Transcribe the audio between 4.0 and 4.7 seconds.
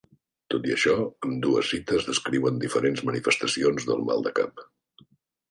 mal de cap.